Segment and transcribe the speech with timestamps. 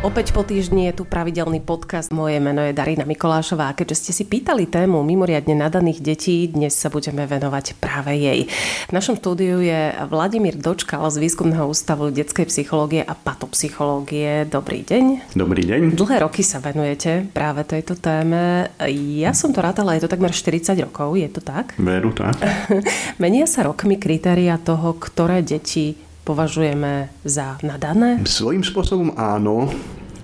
[0.00, 2.08] Opäť po týždni je tu pravidelný podcast.
[2.08, 6.72] Moje meno je Darina Mikolášová a keďže ste si pýtali tému mimoriadne nadaných detí, dnes
[6.72, 8.48] sa budeme venovať práve jej.
[8.88, 14.48] V našom štúdiu je Vladimír Dočkal z Výskumného ústavu detskej psychológie a patopsychológie.
[14.48, 15.36] Dobrý deň.
[15.36, 15.92] Dobrý deň.
[15.92, 18.72] Dlhé roky sa venujete práve tejto téme.
[19.20, 21.76] Ja som to rátala, je to takmer 40 rokov, je to tak?
[21.76, 22.40] Veru, tak.
[23.20, 28.20] Menia sa rokmi kritéria toho, ktoré deti považujeme za nadané?
[28.26, 29.70] Svojím spôsobom áno,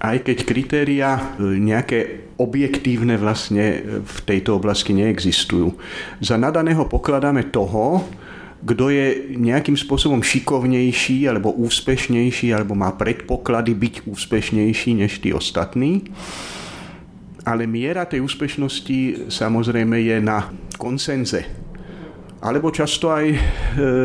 [0.01, 5.73] aj keď kritéria e, nejaké objektívne vlastne e, v tejto oblasti neexistujú.
[6.21, 8.05] Za nadaného pokladáme toho,
[8.67, 16.09] kto je nejakým spôsobom šikovnejší alebo úspešnejší alebo má predpoklady byť úspešnejší než tí ostatní.
[17.47, 20.51] Ale miera tej úspešnosti samozrejme je na
[20.81, 21.66] konsenze
[22.37, 23.39] alebo často aj e,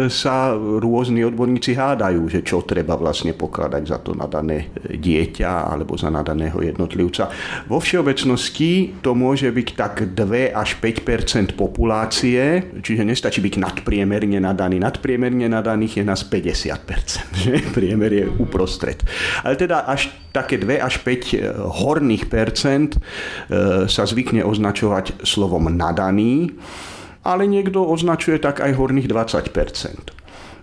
[0.08, 6.08] sa rôzni odborníci hádajú, že čo treba vlastne pokladať za to nadané dieťa alebo za
[6.08, 7.28] nadaného jednotlivca.
[7.68, 14.80] Vo všeobecnosti to môže byť tak 2 až 5% populácie, čiže nestačí byť nadpriemerne nadaný.
[14.80, 16.72] Nadpriemerne nadaných je nás 50
[17.36, 17.60] že?
[17.76, 19.04] Priemer je uprostred.
[19.44, 23.00] Ale teda až také 2 až 5 horných percent e,
[23.92, 26.56] sa zvykne označovať slovom nadaný
[27.22, 30.22] ale niekto označuje tak aj horných 20%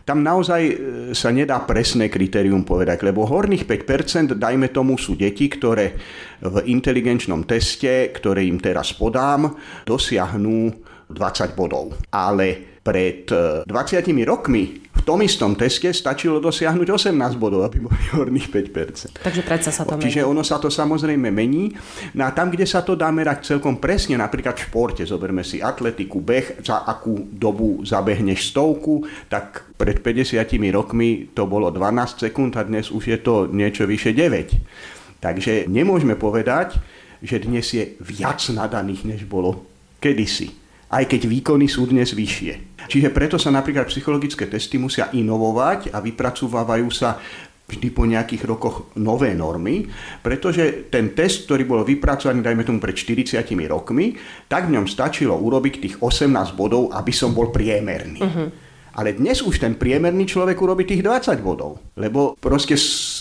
[0.09, 0.75] tam naozaj e,
[1.13, 5.93] sa nedá presné kritérium povedať, lebo horných 5%, dajme tomu, sú deti, ktoré
[6.41, 9.53] v inteligenčnom teste, ktoré im teraz podám,
[9.85, 10.73] dosiahnu
[11.13, 11.93] 20 bodov.
[12.09, 18.53] Ale pred 20 e, rokmi tom istom teste stačilo dosiahnuť 18 bodov, aby boli horných
[18.53, 19.25] 5%.
[19.25, 20.05] Takže predsa sa to mení.
[20.05, 21.73] Čiže ono sa to samozrejme mení.
[22.13, 25.65] No a tam, kde sa to dá merať celkom presne, napríklad v športe, zoberme si
[25.65, 30.45] atletiku, beh, za akú dobu zabehneš stovku, tak pred 50
[30.77, 35.25] rokmi to bolo 12 sekúnd a dnes už je to niečo vyše 9.
[35.25, 36.77] Takže nemôžeme povedať,
[37.25, 39.65] že dnes je viac nadaných, než bolo
[40.05, 42.81] kedysi aj keď výkony sú dnes vyššie.
[42.89, 47.21] Čiže preto sa napríklad psychologické testy musia inovovať a vypracovávajú sa
[47.69, 49.85] vždy po nejakých rokoch nové normy,
[50.25, 54.17] pretože ten test, ktorý bol vypracovaný, dajme tomu pred 40 rokmi,
[54.49, 58.25] tak v ňom stačilo urobiť tých 18 bodov, aby som bol priemerný.
[58.25, 58.49] Uh-huh.
[58.97, 62.75] Ale dnes už ten priemerný človek urobí tých 20 bodov, lebo proste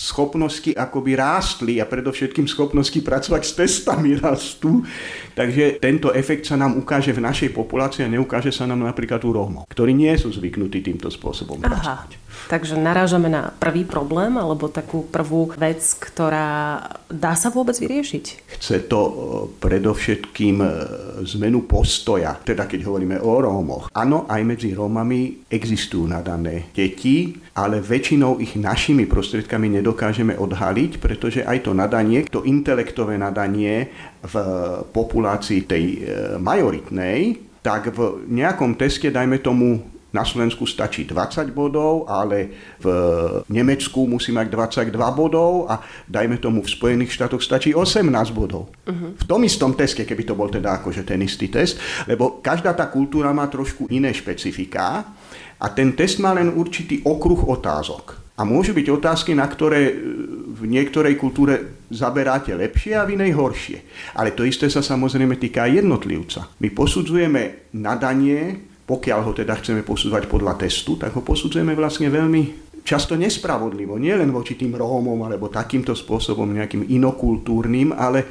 [0.07, 4.88] schopnosti akoby rástli a predovšetkým schopnosti pracovať s testami rastú.
[5.35, 9.35] Takže tento efekt sa nám ukáže v našej populácii a neukáže sa nám napríklad u
[9.35, 11.68] Rómov, ktorí nie sú zvyknutí týmto spôsobom Aha.
[11.68, 12.09] pracovať.
[12.47, 16.79] Takže narážame na prvý problém alebo takú prvú vec, ktorá
[17.09, 18.25] dá sa vôbec vyriešiť?
[18.56, 19.12] Chce to e,
[19.59, 20.69] predovšetkým e,
[21.35, 23.89] zmenu postoja, teda keď hovoríme o Rómoch.
[23.91, 31.41] Áno, aj medzi Rómami existujú nadané deti, ale väčšinou ich našimi prostriedkami nedokážeme odhaliť, pretože
[31.41, 33.89] aj to nadanie, to intelektové nadanie
[34.21, 34.35] v
[34.93, 35.97] populácii tej e,
[36.37, 42.47] majoritnej, tak v nejakom teste, dajme tomu, na Slovensku stačí 20 bodov, ale
[42.79, 42.87] v
[43.51, 44.47] Nemecku musí mať
[44.87, 48.71] 22 bodov a dajme tomu v Spojených štátoch stačí 18 bodov.
[48.87, 49.13] Uh-huh.
[49.19, 51.77] V tom istom teste, keby to bol teda akože ten istý test,
[52.07, 55.11] lebo každá tá kultúra má trošku iné špecifiká
[55.59, 58.26] a ten test má len určitý okruh otázok.
[58.37, 59.93] A môžu byť otázky, na ktoré e,
[60.53, 63.77] v niektorej kultúre zaberáte lepšie a v inej horšie.
[64.13, 66.53] Ale to isté sa samozrejme týka jednotlivca.
[66.61, 72.71] My posudzujeme nadanie pokiaľ ho teda chceme posudzovať podľa testu, tak ho posudzujeme vlastne veľmi
[72.87, 73.99] často nespravodlivo.
[73.99, 78.23] Nie len voči tým Rómom alebo takýmto spôsobom nejakým inokultúrnym ale,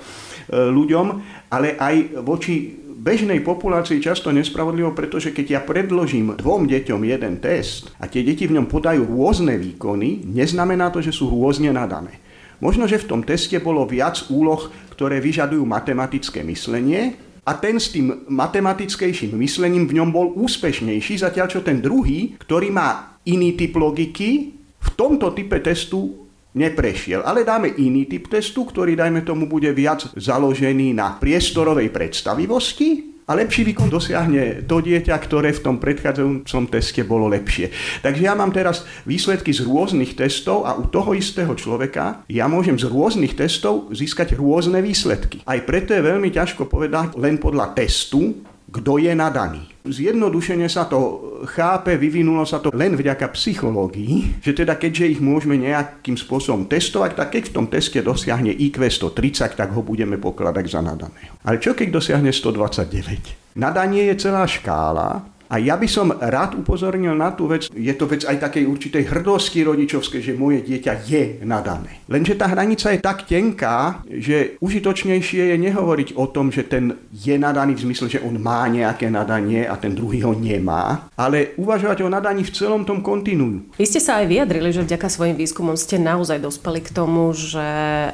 [0.49, 1.07] e, ľuďom,
[1.53, 7.95] ale aj voči bežnej populácii často nespravodlivo, pretože keď ja predložím dvom deťom jeden test
[8.03, 12.19] a tie deti v ňom podajú rôzne výkony, neznamená to, že sú rôzne nadané.
[12.59, 17.15] Možno, že v tom teste bolo viac úloh, ktoré vyžadujú matematické myslenie,
[17.47, 22.75] a ten s tým matematickejším myslením v ňom bol úspešnejší, zatiaľ čo ten druhý, ktorý
[22.75, 26.26] má iný typ logiky, v tomto type testu
[26.57, 27.21] neprešiel.
[27.23, 33.35] Ale dáme iný typ testu, ktorý, dajme tomu, bude viac založený na priestorovej predstavivosti a
[33.35, 37.75] lepší výkon dosiahne to dieťa, ktoré v tom predchádzajúcom teste bolo lepšie.
[37.99, 42.79] Takže ja mám teraz výsledky z rôznych testov a u toho istého človeka ja môžem
[42.79, 45.43] z rôznych testov získať rôzne výsledky.
[45.43, 49.76] Aj preto je veľmi ťažko povedať len podľa testu, kto je nadaný.
[49.87, 50.99] Zjednodušene sa to
[51.47, 57.15] chápe, vyvinulo sa to len vďaka psychológii, že teda keďže ich môžeme nejakým spôsobom testovať,
[57.15, 61.39] tak keď v tom teste dosiahne IQ 130, tak ho budeme pokladať za nadaného.
[61.47, 63.55] Ale čo keď dosiahne 129?
[63.57, 68.11] Nadanie je celá škála, a ja by som rád upozornil na tú vec, je to
[68.11, 72.03] vec aj takej určitej hrdosti rodičovskej, že moje dieťa je nadané.
[72.11, 77.35] Lenže tá hranica je tak tenká, že užitočnejšie je nehovoriť o tom, že ten je
[77.39, 82.03] nadaný v zmysle, že on má nejaké nadanie a ten druhý ho nemá, ale uvažovať
[82.03, 83.75] o nadaní v celom tom kontinuu.
[83.79, 87.67] Vy ste sa aj vyjadrili, že vďaka svojim výskumom ste naozaj dospeli k tomu, že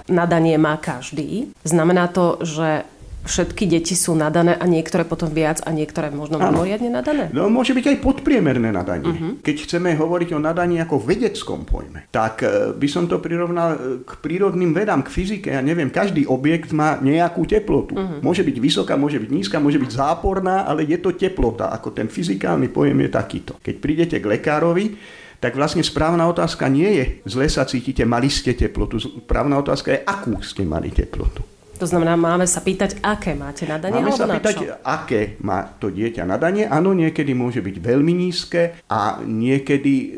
[0.07, 1.53] nadanie má každý.
[1.65, 2.85] Znamená to, že
[3.23, 7.31] všetky deti sú nadané a niektoré potom viac a niektoré možno mimoriadne nadané?
[7.31, 9.11] No môže byť aj podpriemerné nadanie.
[9.11, 9.33] Uh-huh.
[9.41, 13.79] Keď chceme hovoriť o nadaní ako vedeckom pojme, tak e, by som to prirovnal e,
[14.03, 15.55] k prírodným vedám, k fyzike.
[15.55, 17.95] Ja neviem, každý objekt má nejakú teplotu.
[17.95, 18.19] Uh-huh.
[18.21, 21.71] Môže byť vysoká, môže byť nízka, môže byť záporná, ale je to teplota.
[21.71, 23.53] Ako ten fyzikálny pojem je takýto.
[23.63, 24.99] Keď prídete k lekárovi,
[25.43, 29.03] tak vlastne správna otázka nie je, zle sa cítite, mali ste teplotu.
[29.03, 31.52] Správna otázka je, akú ste mali teplotu.
[31.83, 33.99] To znamená, máme sa pýtať, aké máte nadanie?
[33.99, 34.79] Máme sa pýtať, čo?
[34.87, 36.63] aké má to dieťa nadanie.
[36.71, 40.09] Áno, niekedy môže byť veľmi nízke a niekedy e,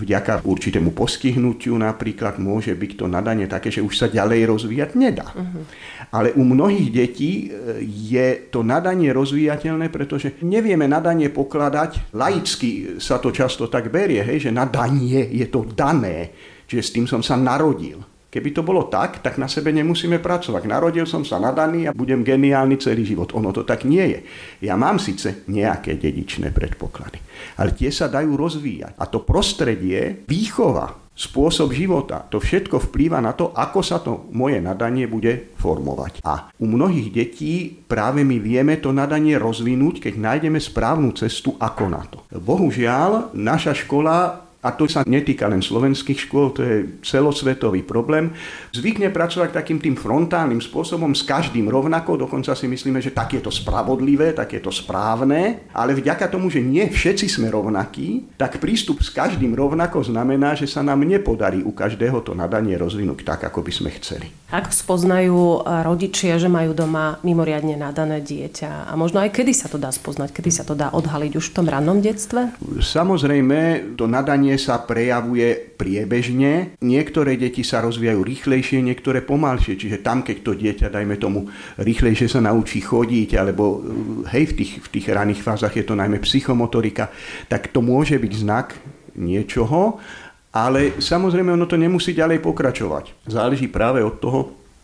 [0.00, 5.28] vďaka určitému postihnutiu napríklad môže byť to nadanie také, že už sa ďalej rozvíjať nedá.
[5.36, 5.60] Uh-huh.
[6.08, 12.16] Ale u mnohých detí e, je to nadanie rozvíjateľné, pretože nevieme nadanie pokladať.
[12.16, 16.32] Laicky sa to často tak berie, hej, že nadanie je to dané,
[16.64, 18.09] čiže s tým som sa narodil.
[18.30, 20.62] Keby to bolo tak, tak na sebe nemusíme pracovať.
[20.70, 23.34] Narodil som sa nadaný a budem geniálny celý život.
[23.34, 24.20] Ono to tak nie je.
[24.62, 27.18] Ja mám síce nejaké dedičné predpoklady,
[27.58, 28.94] ale tie sa dajú rozvíjať.
[29.02, 34.56] A to prostredie, výchova, spôsob života, to všetko vplýva na to, ako sa to moje
[34.62, 36.24] nadanie bude formovať.
[36.24, 41.84] A u mnohých detí práve my vieme to nadanie rozvinúť, keď nájdeme správnu cestu, ako
[41.92, 42.24] na to.
[42.32, 48.36] Bohužiaľ, naša škola a to sa netýka len slovenských škôl, to je celosvetový problém,
[48.76, 53.40] zvykne pracovať takým tým frontálnym spôsobom s každým rovnako, dokonca si myslíme, že tak je
[53.40, 58.60] to spravodlivé, tak je to správne, ale vďaka tomu, že nie všetci sme rovnakí, tak
[58.60, 63.40] prístup s každým rovnako znamená, že sa nám nepodarí u každého to nadanie rozvinúť tak,
[63.48, 64.28] ako by sme chceli.
[64.50, 68.90] Ako spoznajú rodičia, že majú doma mimoriadne nadané dieťa?
[68.90, 71.54] A možno aj kedy sa to dá spoznať, kedy sa to dá odhaliť už v
[71.54, 72.50] tom rannom detstve?
[72.82, 75.48] Samozrejme, to nadanie Vzdelávanie sa prejavuje
[75.78, 76.74] priebežne.
[76.82, 79.78] Niektoré deti sa rozvíjajú rýchlejšie, niektoré pomalšie.
[79.78, 81.46] Čiže tam, keď to dieťa, dajme tomu,
[81.78, 83.78] rýchlejšie sa naučí chodiť, alebo
[84.26, 87.14] hej, v tých, v tých raných fázach je to najmä psychomotorika,
[87.46, 88.74] tak to môže byť znak
[89.14, 90.02] niečoho,
[90.50, 93.30] ale samozrejme ono to nemusí ďalej pokračovať.
[93.30, 94.40] Záleží práve od toho,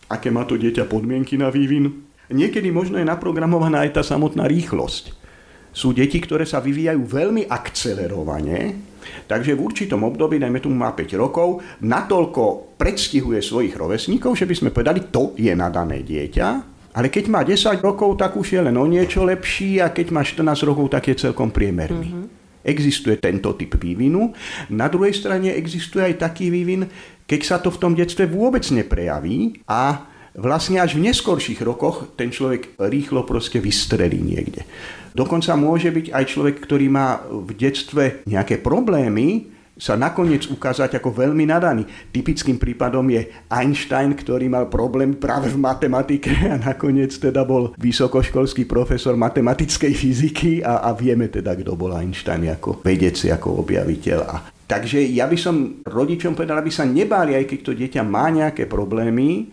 [0.07, 2.07] aké má to dieťa podmienky na vývin.
[2.31, 5.27] Niekedy možno je naprogramovaná aj tá samotná rýchlosť.
[5.75, 8.95] Sú deti, ktoré sa vyvíjajú veľmi akcelerovane,
[9.27, 14.55] Takže v určitom období, dajme tomu má 5 rokov, natoľko predstihuje svojich rovesníkov, že by
[14.55, 16.49] sme povedali, to je nadané dieťa,
[16.97, 20.25] ale keď má 10 rokov, tak už je len o niečo lepší a keď má
[20.25, 22.09] 14 rokov, tak je celkom priemerný.
[22.09, 22.27] Mm-hmm.
[22.67, 24.33] Existuje tento typ vývinu.
[24.73, 26.89] Na druhej strane existuje aj taký vývin,
[27.29, 32.33] keď sa to v tom detstve vôbec neprejaví a vlastne až v neskorších rokoch ten
[32.33, 34.65] človek rýchlo proste vystrelí niekde.
[35.17, 41.13] Dokonca môže byť aj človek, ktorý má v detstve nejaké problémy, sa nakoniec ukázať ako
[41.13, 41.85] veľmi nadaný.
[42.09, 48.65] Typickým prípadom je Einstein, ktorý mal problém práve v matematike a nakoniec teda bol vysokoškolský
[48.65, 54.19] profesor matematickej fyziky a, a vieme teda, kto bol Einstein ako vedec, ako objaviteľ.
[54.25, 58.33] A takže ja by som rodičom povedal, aby sa nebáli, aj keď to dieťa má
[58.33, 59.53] nejaké problémy,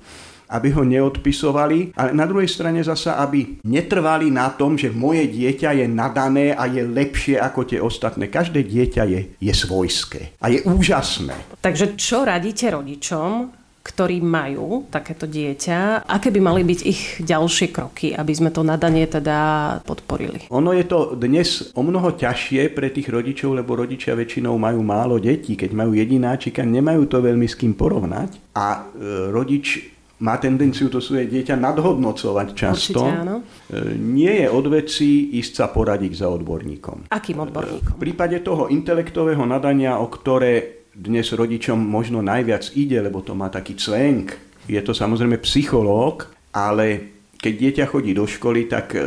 [0.49, 5.83] aby ho neodpisovali, ale na druhej strane zasa, aby netrvali na tom, že moje dieťa
[5.83, 8.27] je nadané a je lepšie ako tie ostatné.
[8.27, 11.35] Každé dieťa je, je svojské a je úžasné.
[11.63, 18.15] Takže čo radíte rodičom, ktorí majú takéto dieťa, aké by mali byť ich ďalšie kroky,
[18.15, 19.37] aby sme to nadanie teda
[19.83, 20.47] podporili?
[20.55, 25.19] Ono je to dnes o mnoho ťažšie pre tých rodičov, lebo rodičia väčšinou majú málo
[25.19, 25.59] detí.
[25.59, 28.55] Keď majú jedináčika, nemajú to veľmi s kým porovnať.
[28.55, 33.01] A e, rodič má tendenciu to svoje dieťa nadhodnocovať často.
[33.01, 33.35] Určite, áno.
[33.67, 37.09] E, nie je od veci ísť sa poradiť za odborníkom.
[37.09, 37.97] Akým odborníkom?
[37.97, 43.49] V prípade toho intelektového nadania, o ktoré dnes rodičom možno najviac ide, lebo to má
[43.49, 44.37] taký cvenk,
[44.69, 49.03] je to samozrejme psychológ, ale keď dieťa chodí do školy, tak e,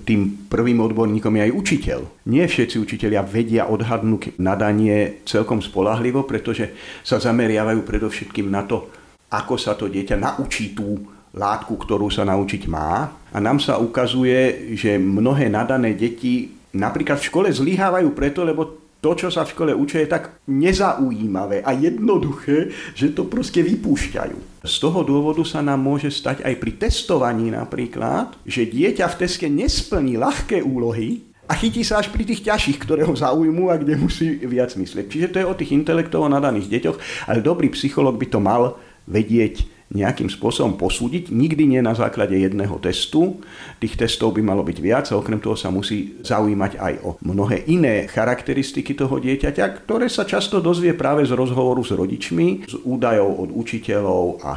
[0.00, 2.00] tým prvým odborníkom je aj učiteľ.
[2.32, 6.72] Nie všetci učiteľia vedia odhadnúť nadanie celkom spolahlivo, pretože
[7.04, 8.88] sa zameriavajú predovšetkým na to,
[9.30, 11.02] ako sa to dieťa naučí tú
[11.36, 13.12] látku, ktorú sa naučiť má.
[13.30, 19.12] A nám sa ukazuje, že mnohé nadané deti napríklad v škole zlyhávajú preto, lebo to,
[19.12, 24.66] čo sa v škole učia, je tak nezaujímavé a jednoduché, že to proste vypúšťajú.
[24.66, 29.46] Z toho dôvodu sa nám môže stať aj pri testovaní napríklad, že dieťa v teste
[29.46, 33.94] nesplní ľahké úlohy, a chytí sa až pri tých ťažších, ktoré ho zaujímu a kde
[33.94, 35.06] musí viac myslieť.
[35.06, 36.98] Čiže to je o tých intelektovo nadaných deťoch,
[37.30, 38.74] ale dobrý psycholog by to mal
[39.06, 43.38] vedieť nejakým spôsobom posúdiť, nikdy nie na základe jedného testu.
[43.78, 47.70] Tých testov by malo byť viac a okrem toho sa musí zaujímať aj o mnohé
[47.70, 53.46] iné charakteristiky toho dieťaťa, ktoré sa často dozvie práve z rozhovoru s rodičmi, z údajov
[53.46, 54.52] od učiteľov a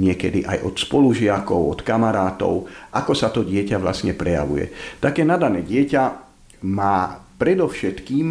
[0.00, 2.64] niekedy aj od spolužiakov, od kamarátov,
[2.96, 4.96] ako sa to dieťa vlastne prejavuje.
[4.96, 6.02] Také nadané dieťa
[6.64, 8.26] má predovšetkým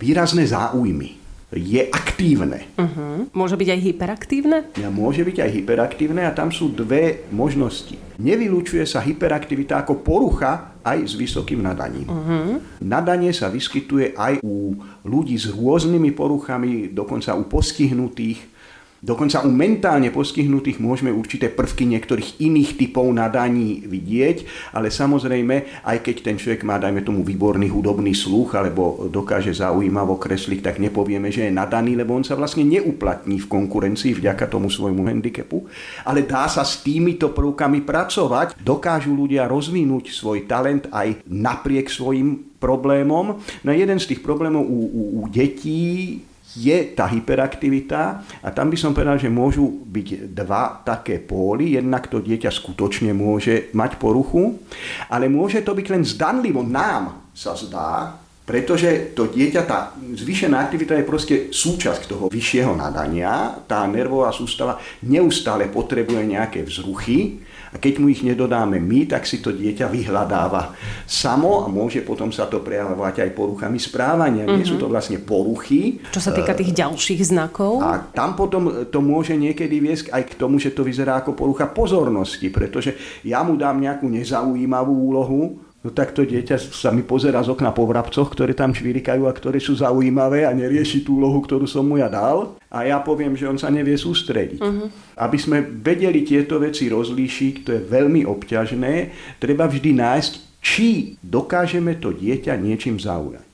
[0.00, 1.19] výrazné záujmy
[1.50, 2.70] je aktívne.
[2.78, 3.26] Uh-huh.
[3.34, 4.58] Môže byť aj hyperaktívne?
[4.78, 7.98] Ja, môže byť aj hyperaktívne a tam sú dve možnosti.
[8.22, 12.06] Nevylučuje sa hyperaktivita ako porucha aj s vysokým nadaním.
[12.06, 12.62] Uh-huh.
[12.78, 18.59] Nadanie sa vyskytuje aj u ľudí s rôznymi poruchami, dokonca u postihnutých
[19.00, 24.44] Dokonca u mentálne postihnutých môžeme určité prvky niektorých iných typov nadaní vidieť,
[24.76, 30.20] ale samozrejme, aj keď ten človek má, dajme tomu, výborný hudobný sluch alebo dokáže zaujímavo
[30.20, 34.68] kresliť, tak nepovieme, že je nadaný, lebo on sa vlastne neuplatní v konkurencii vďaka tomu
[34.68, 35.64] svojmu handicapu.
[36.04, 38.60] Ale dá sa s týmito prvkami pracovať.
[38.60, 43.40] Dokážu ľudia rozvinúť svoj talent aj napriek svojim problémom.
[43.64, 46.20] No jeden z tých problémov u, u, u detí
[46.56, 48.02] je tá hyperaktivita
[48.42, 51.78] a tam by som povedal, že môžu byť dva také póly.
[51.78, 54.58] Jednak to dieťa skutočne môže mať poruchu,
[55.06, 56.66] ale môže to byť len zdanlivo.
[56.66, 58.18] Nám sa zdá,
[58.50, 63.62] pretože to dieťa, tá zvýšená aktivita je proste súčasť toho vyššieho nadania.
[63.70, 69.38] Tá nervová sústava neustále potrebuje nejaké vzruchy a keď mu ich nedodáme my, tak si
[69.38, 70.74] to dieťa vyhľadáva
[71.06, 74.42] samo a môže potom sa to prejavovať aj poruchami správania.
[74.42, 74.58] Mm-hmm.
[74.58, 76.02] Nie sú to vlastne poruchy.
[76.10, 77.78] Čo sa týka tých ďalších znakov?
[77.78, 81.70] A tam potom to môže niekedy viesť aj k tomu, že to vyzerá ako porucha
[81.70, 87.40] pozornosti, pretože ja mu dám nejakú nezaujímavú úlohu, No tak to dieťa sa mi pozera
[87.40, 91.40] z okna po vrabcoch, ktoré tam švirikajú a ktoré sú zaujímavé a nerieši tú úlohu,
[91.40, 92.60] ktorú som mu ja dal.
[92.68, 94.60] A ja poviem, že on sa nevie sústrediť.
[94.60, 94.92] Uh-huh.
[95.16, 98.94] Aby sme vedeli tieto veci rozlíšiť, to je veľmi obťažné,
[99.40, 103.46] treba vždy nájsť, či dokážeme to dieťa niečím zaujať.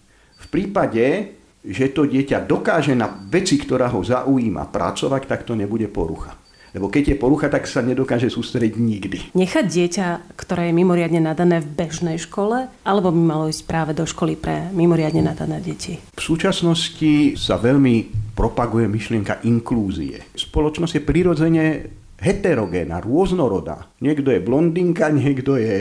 [0.42, 5.87] V prípade, že to dieťa dokáže na veci, ktorá ho zaujíma, pracovať, tak to nebude
[5.95, 6.35] porucha.
[6.76, 9.18] Lebo keď je porucha, tak sa nedokáže sústrediť nikdy.
[9.33, 10.06] Nechať dieťa,
[10.37, 14.68] ktoré je mimoriadne nadané v bežnej škole, alebo by malo ísť práve do školy pre
[14.76, 15.97] mimoriadne nadané deti?
[15.97, 20.21] V súčasnosti sa veľmi propaguje myšlienka inklúzie.
[20.37, 21.64] Spoločnosť je prirodzene
[22.16, 23.92] heterogénna, rôznorodá.
[24.00, 25.76] Niekto je blondinka, niekto je,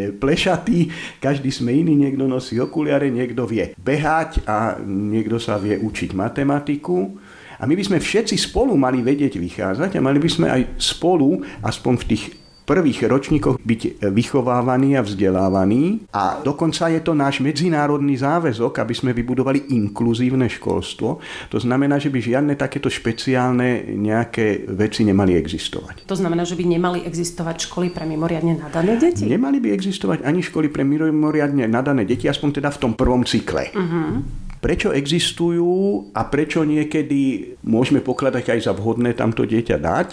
[0.00, 5.80] je plešatý, každý sme iný, niekto nosí okuliare, niekto vie behať a niekto sa vie
[5.80, 7.16] učiť matematiku.
[7.60, 11.44] A my by sme všetci spolu mali vedieť vychádzať a mali by sme aj spolu,
[11.60, 12.24] aspoň v tých
[12.70, 19.10] prvých ročníkoch byť vychovávaní a vzdelávaní a dokonca je to náš medzinárodný záväzok, aby sme
[19.10, 21.18] vybudovali inkluzívne školstvo.
[21.50, 26.06] To znamená, že by žiadne takéto špeciálne nejaké veci nemali existovať.
[26.06, 29.26] To znamená, že by nemali existovať školy pre mimoriadne nadané deti?
[29.26, 33.74] Nemali by existovať ani školy pre mimoriadne nadané deti, aspoň teda v tom prvom cykle.
[33.74, 40.08] Uh-huh prečo existujú a prečo niekedy môžeme pokladať aj za vhodné tamto dieťa dať,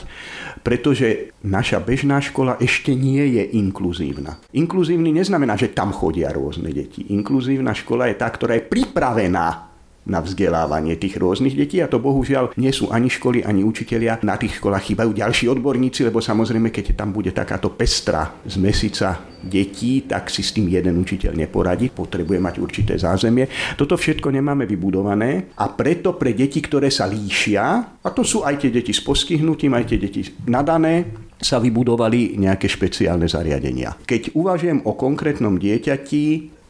[0.64, 4.40] pretože naša bežná škola ešte nie je inkluzívna.
[4.56, 7.12] Inkluzívny neznamená, že tam chodia rôzne deti.
[7.12, 9.67] Inkluzívna škola je tá, ktorá je pripravená
[10.08, 14.24] na vzdelávanie tých rôznych detí a to bohužiaľ nie sú ani školy, ani učitelia.
[14.24, 19.20] Na tých školách chýbajú ďalší odborníci, lebo samozrejme, keď tam bude takáto pestra z mesica
[19.44, 23.46] detí, tak si s tým jeden učiteľ neporadí, potrebuje mať určité zázemie.
[23.76, 27.64] Toto všetko nemáme vybudované a preto pre deti, ktoré sa líšia,
[28.02, 32.66] a to sú aj tie deti s postihnutím, aj tie deti nadané, sa vybudovali nejaké
[32.66, 33.94] špeciálne zariadenia.
[34.10, 36.24] Keď uvažujem o konkrétnom dieťati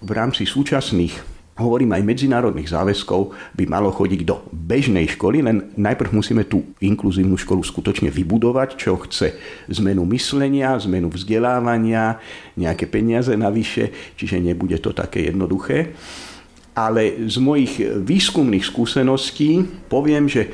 [0.04, 6.14] v rámci súčasných hovorím aj medzinárodných záväzkov, by malo chodiť do bežnej školy, len najprv
[6.14, 9.34] musíme tú inkluzívnu školu skutočne vybudovať, čo chce
[9.74, 12.22] zmenu myslenia, zmenu vzdelávania,
[12.56, 15.98] nejaké peniaze navyše, čiže nebude to také jednoduché.
[16.78, 20.54] Ale z mojich výskumných skúseností poviem, že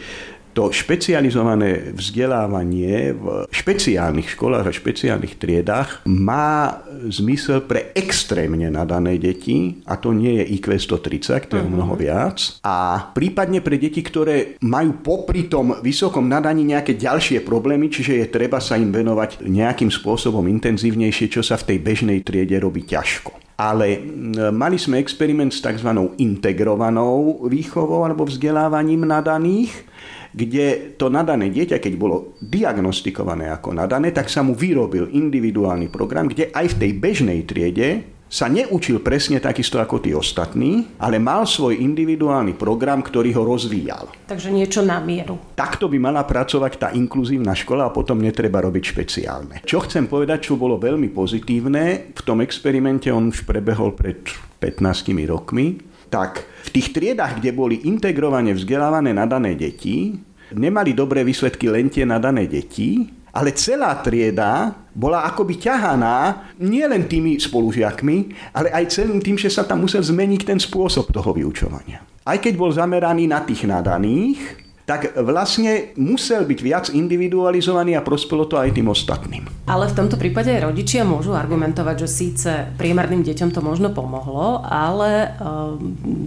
[0.54, 6.80] to špecializované vzdelávanie v špeciálnych školách a špeciálnych triedách má
[7.10, 11.74] zmysel pre extrémne nadané deti a to nie je IQ 130, to je uh-huh.
[11.74, 12.62] mnoho viac.
[12.62, 18.26] A prípadne pre deti, ktoré majú popri tom vysokom nadaní nejaké ďalšie problémy, čiže je
[18.30, 23.44] treba sa im venovať nejakým spôsobom intenzívnejšie, čo sa v tej bežnej triede robí ťažko.
[23.54, 24.02] Ale
[24.50, 25.94] mali sme experiment s tzv.
[26.18, 29.86] integrovanou výchovou alebo vzdelávaním nadaných,
[30.34, 36.26] kde to nadané dieťa, keď bolo diagnostikované ako nadané, tak sa mu vyrobil individuálny program,
[36.26, 41.46] kde aj v tej bežnej triede sa neučil presne takisto ako tí ostatní, ale mal
[41.46, 44.10] svoj individuálny program, ktorý ho rozvíjal.
[44.26, 45.38] Takže niečo na mieru.
[45.54, 49.56] Takto by mala pracovať tá inkluzívna škola a potom netreba robiť špeciálne.
[49.62, 54.26] Čo chcem povedať, čo bolo veľmi pozitívne, v tom experimente on už prebehol pred
[54.58, 55.78] 15 rokmi,
[56.10, 60.18] tak v tých triedách, kde boli integrovane vzdelávané nadané deti,
[60.58, 66.18] nemali dobré výsledky len tie nadané deti, ale celá trieda bola akoby ťahaná
[66.62, 68.18] nielen tými spolužiakmi,
[68.54, 72.06] ale aj celým tým, že sa tam musel zmeniť ten spôsob toho vyučovania.
[72.24, 78.44] Aj keď bol zameraný na tých nadaných, tak vlastne musel byť viac individualizovaný a prospelo
[78.44, 79.48] to aj tým ostatným.
[79.64, 85.32] Ale v tomto prípade rodičia môžu argumentovať, že síce priemerným deťom to možno pomohlo, ale
[85.40, 85.80] uh,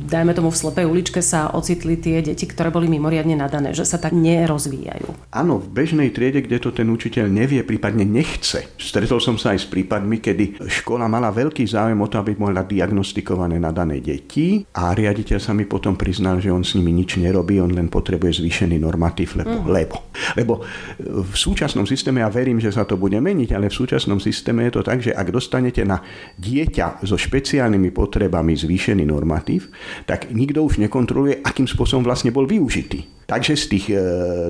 [0.09, 4.01] dajme tomu v slepej uličke sa ocitli tie deti, ktoré boli mimoriadne nadané, že sa
[4.01, 5.29] tak nerozvíjajú.
[5.37, 8.73] Áno, v bežnej triede, kde to ten učiteľ nevie, prípadne nechce.
[8.81, 12.65] Stretol som sa aj s prípadmi, kedy škola mala veľký záujem o to, aby mohla
[12.65, 17.61] diagnostikované nadané deti a riaditeľ sa mi potom priznal, že on s nimi nič nerobí,
[17.61, 19.67] on len potrebuje zvýšený normatív, lebo, mm.
[19.67, 19.97] lebo.
[20.39, 20.63] Lebo
[21.03, 24.79] v súčasnom systéme, ja verím, že sa to bude meniť, ale v súčasnom systéme je
[24.79, 25.99] to tak, že ak dostanete na
[26.39, 29.75] dieťa so špeciálnymi potrebami zvýšený normatív,
[30.07, 33.26] tak nikto už nekontroluje, akým spôsobom vlastne bol využitý.
[33.27, 33.99] Takže z tých e,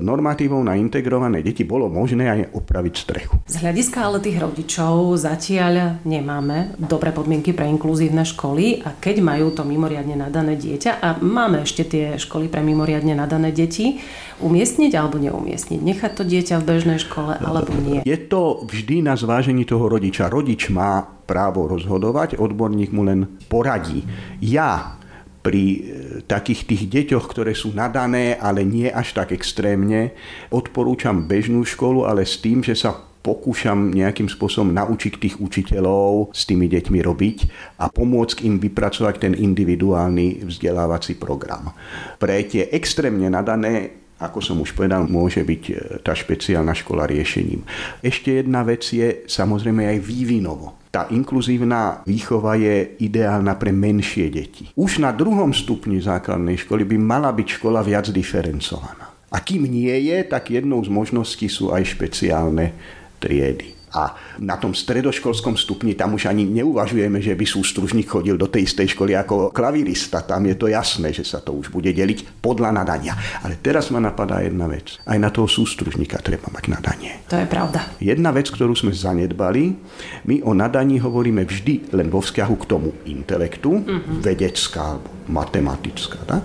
[0.05, 3.35] normatívov na integrované deti bolo možné aj opraviť strechu.
[3.49, 9.49] Z hľadiska ale tých rodičov zatiaľ nemáme dobré podmienky pre inkluzívne školy a keď majú
[9.49, 13.97] to mimoriadne nadané dieťa a máme ešte tie školy pre mimoriadne nadané deti,
[14.37, 15.81] umiestniť alebo neumiestniť?
[15.81, 18.05] Nechať to dieťa v bežnej škole alebo nie?
[18.05, 20.29] Je to vždy na zvážení toho rodiča.
[20.29, 24.05] Rodič má právo rozhodovať, odborník mu len poradí.
[24.37, 25.01] Ja
[25.47, 25.79] pri e,
[26.27, 30.11] takých tých deťoch, ktoré sú nadané, ale nie až tak extrémne,
[30.51, 36.47] odporúčam bežnú školu, ale s tým, že sa pokúšam nejakým spôsobom naučiť tých učiteľov s
[36.47, 37.37] tými deťmi robiť
[37.79, 41.75] a pomôcť im vypracovať ten individuálny vzdelávací program.
[42.19, 47.61] Pre tie extrémne nadané ako som už povedal, môže byť e, tá špeciálna škola riešením.
[48.01, 50.73] Ešte jedna vec je samozrejme aj vývinovo.
[50.89, 54.73] Tá inkluzívna výchova je ideálna pre menšie deti.
[54.73, 59.13] Už na druhom stupni základnej školy by mala byť škola viac diferencovaná.
[59.29, 62.73] A kým nie je, tak jednou z možností sú aj špeciálne
[63.21, 63.76] triedy.
[63.95, 64.11] A
[64.43, 68.91] na tom stredoškolskom stupni tam už ani neuvažujeme, že by sústružník chodil do tej istej
[68.91, 70.19] školy ako klavirista.
[70.27, 73.15] Tam je to jasné, že sa to už bude deliť podľa nadania.
[73.47, 74.99] Ale teraz ma napadá jedna vec.
[75.07, 77.23] Aj na toho sústružníka treba mať nadanie.
[77.31, 77.95] To je pravda.
[78.03, 79.79] Jedna vec, ktorú sme zanedbali,
[80.27, 84.19] my o nadaní hovoríme vždy len vo vzťahu k tomu intelektu, uh-huh.
[84.19, 86.19] vedecká alebo matematická.
[86.27, 86.43] Tak?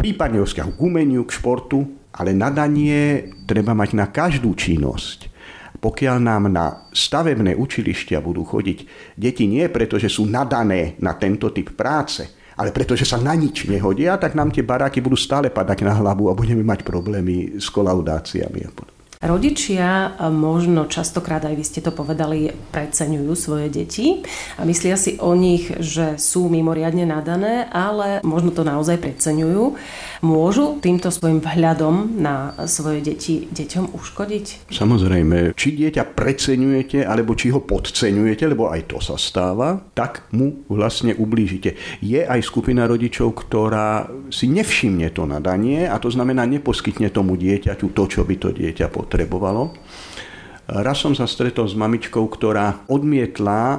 [0.00, 1.84] Prípadne vo vzťahu k umeniu, k športu,
[2.16, 5.29] ale nadanie treba mať na každú činnosť
[5.80, 8.78] pokiaľ nám na stavebné učilištia budú chodiť
[9.16, 12.28] deti nie preto, že sú nadané na tento typ práce,
[12.60, 16.28] ale pretože sa na nič nehodia, tak nám tie baráky budú stále padať na hlavu
[16.28, 18.99] a budeme mať problémy s kolaudáciami a podobne.
[19.20, 24.24] Rodičia možno častokrát, aj vy ste to povedali, preceňujú svoje deti
[24.56, 29.76] a myslia si o nich, že sú mimoriadne nadané, ale možno to naozaj preceňujú.
[30.24, 34.72] Môžu týmto svojim vhľadom na svoje deti deťom uškodiť?
[34.72, 40.64] Samozrejme, či dieťa preceňujete, alebo či ho podceňujete, lebo aj to sa stáva, tak mu
[40.72, 41.76] vlastne ublížite.
[42.00, 47.92] Je aj skupina rodičov, ktorá si nevšimne to nadanie a to znamená neposkytne tomu dieťaťu
[47.92, 49.74] to, čo by to dieťa potrebovalo potrebovalo.
[50.70, 53.78] Raz som sa stretol s mamičkou, ktorá odmietla e,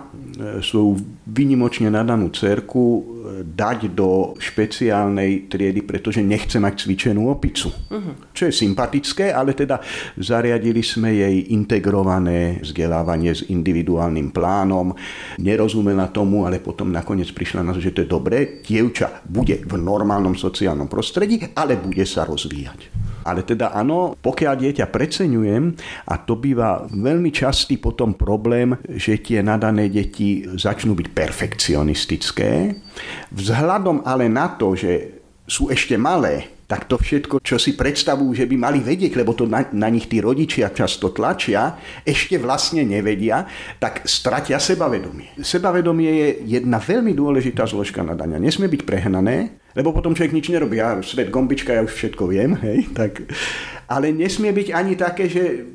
[0.60, 3.02] svoju vynimočne nadanú cerku e,
[3.48, 7.72] dať do špeciálnej triedy, pretože nechce mať cvičenú opicu.
[7.72, 8.36] Uh-huh.
[8.36, 9.80] Čo je sympatické, ale teda
[10.20, 14.92] zariadili sme jej integrované vzdelávanie s individuálnym plánom.
[15.40, 18.60] Nerozumela tomu, ale potom nakoniec prišla na to, že to je dobré.
[18.68, 23.01] Dievča bude v normálnom sociálnom prostredí, ale bude sa rozvíjať.
[23.26, 25.64] Ale teda áno, pokiaľ dieťa preceňujem,
[26.10, 32.52] a to býva veľmi častý potom problém, že tie nadané deti začnú byť perfekcionistické,
[33.32, 38.48] vzhľadom ale na to, že sú ešte malé, tak to všetko, čo si predstavujú, že
[38.48, 41.76] by mali vedieť, lebo to na, na nich tí rodičia často tlačia,
[42.08, 43.44] ešte vlastne nevedia,
[43.76, 45.36] tak stratia sebavedomie.
[45.44, 48.40] Sebavedomie je jedna veľmi dôležitá zložka nadania.
[48.40, 50.78] Nesmie byť prehnané, lebo potom človek nič nerobí.
[50.80, 53.24] Ja svet gombička, ja už všetko viem, hej, tak...
[53.92, 55.68] Ale nesmie byť ani také, že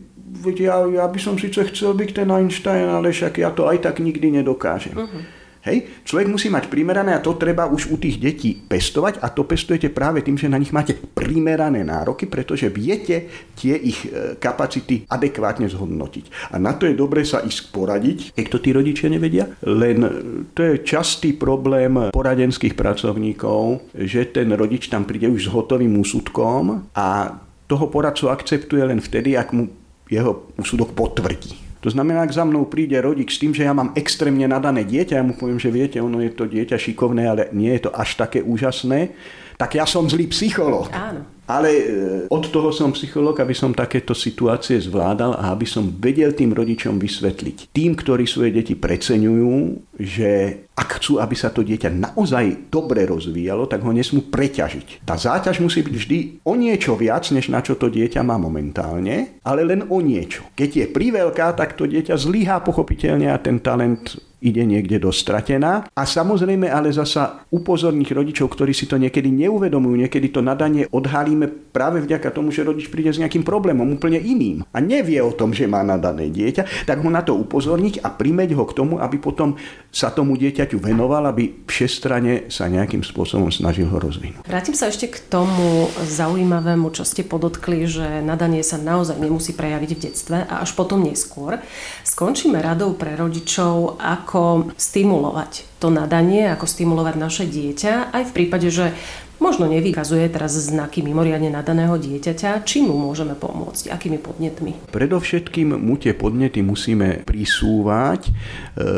[0.56, 4.00] ja, ja by som síce chcel byť ten Einstein, ale však ja to aj tak
[4.00, 4.96] nikdy nedokážem.
[4.96, 5.22] Uh-huh.
[5.66, 6.06] Hej?
[6.06, 9.90] Človek musí mať primerané a to treba už u tých detí pestovať a to pestujete
[9.90, 13.26] práve tým, že na nich máte primerané nároky, pretože viete
[13.58, 16.54] tie ich e, kapacity adekvátne zhodnotiť.
[16.54, 19.50] A na to je dobre sa ísť poradiť, keď to tí rodičia nevedia.
[19.66, 20.10] Len e,
[20.54, 26.94] to je častý problém poradenských pracovníkov, že ten rodič tam príde už s hotovým úsudkom
[26.94, 27.34] a
[27.66, 29.66] toho poradcu akceptuje len vtedy, ak mu
[30.06, 31.65] jeho úsudok potvrdí.
[31.86, 35.22] To znamená, ak za mnou príde rodič s tým, že ja mám extrémne nadané dieťa,
[35.22, 38.18] ja mu poviem, že viete, ono je to dieťa šikovné, ale nie je to až
[38.18, 39.14] také úžasné,
[39.54, 40.90] tak ja som zlý psychológ.
[40.90, 41.35] Áno.
[41.46, 41.84] Ale e,
[42.26, 46.98] od toho som psychológ, aby som takéto situácie zvládal a aby som vedel tým rodičom
[46.98, 47.70] vysvetliť.
[47.70, 49.54] Tým, ktorí svoje deti preceňujú,
[49.96, 50.30] že
[50.76, 55.08] ak chcú, aby sa to dieťa naozaj dobre rozvíjalo, tak ho nesmú preťažiť.
[55.08, 59.40] Tá záťaž musí byť vždy o niečo viac, než na čo to dieťa má momentálne,
[59.40, 60.44] ale len o niečo.
[60.52, 65.90] Keď je priveľká, tak to dieťa zlyhá pochopiteľne a ten talent ide niekde do stratená.
[65.92, 71.50] A samozrejme ale zasa upozorniť rodičov, ktorí si to niekedy neuvedomujú, niekedy to nadanie odhalíme
[71.74, 75.50] práve vďaka tomu, že rodič príde s nejakým problémom úplne iným a nevie o tom,
[75.50, 79.18] že má nadané dieťa, tak ho na to upozorniť a primeť ho k tomu, aby
[79.18, 79.58] potom
[79.90, 84.44] sa tomu dieťaťu venoval, aby všestrane sa nejakým spôsobom snažil ho rozvinúť.
[84.44, 89.90] Vrátim sa ešte k tomu zaujímavému, čo ste podotkli, že nadanie sa naozaj nemusí prejaviť
[89.96, 91.58] v detstve a až potom neskôr.
[92.04, 98.34] Skončíme radou pre rodičov, ako ako stimulovať to nadanie, ako stimulovať naše dieťa, aj v
[98.36, 98.92] prípade, že
[99.40, 104.92] možno nevykazuje teraz znaky mimoriadne nadaného dieťaťa, čím mu môžeme pomôcť, akými podnetmi?
[104.92, 108.28] Predovšetkým mu tie podnety musíme prisúvať.
[108.28, 108.32] E,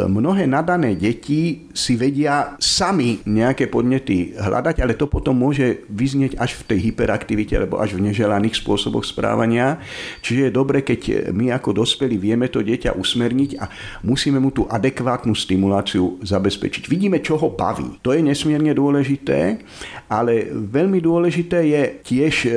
[0.09, 6.59] mnohé nadané deti si vedia sami nejaké podnety hľadať, ale to potom môže vyznieť až
[6.59, 9.79] v tej hyperaktivite alebo až v neželaných spôsoboch správania.
[10.25, 13.65] Čiže je dobre, keď my ako dospelí vieme to dieťa usmerniť a
[14.03, 16.91] musíme mu tú adekvátnu stimuláciu zabezpečiť.
[16.91, 18.01] Vidíme, čo ho baví.
[18.03, 19.63] To je nesmierne dôležité,
[20.09, 22.51] ale ale veľmi dôležité je tiež e,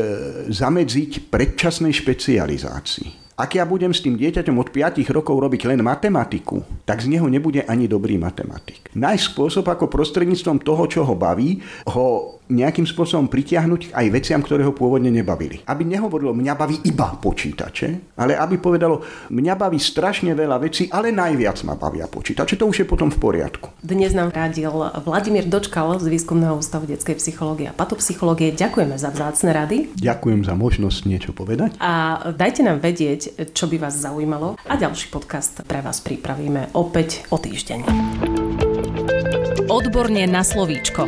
[0.51, 3.23] zamedziť predčasnej špecializácii.
[3.39, 7.31] Ak ja budem s tým dieťaťom od 5 rokov robiť len matematiku, tak z neho
[7.31, 8.91] nebude ani dobrý matematik.
[8.91, 14.67] Nájsť spôsob, ako prostredníctvom toho, čo ho baví, ho nejakým spôsobom pritiahnuť aj veciam, ktoré
[14.67, 15.63] ho pôvodne nebavili.
[15.63, 21.15] Aby nehovorilo, mňa baví iba počítače, ale aby povedalo, mňa baví strašne veľa vecí, ale
[21.15, 22.59] najviac ma bavia počítače.
[22.59, 23.71] To už je potom v poriadku.
[23.79, 24.71] Dnes nám radil
[25.07, 28.51] Vladimír Dočkal z Výskumného ústavu detskej psychológie a patopsychológie.
[28.51, 29.77] Ďakujeme za vzácne rady.
[29.95, 31.79] Ďakujem za možnosť niečo povedať.
[31.79, 37.23] A dajte nám vedieť, čo by vás zaujímalo a ďalší podcast pre vás pripravíme opäť
[37.31, 37.79] o týždeň.
[39.71, 41.07] Odborne na slovíčko.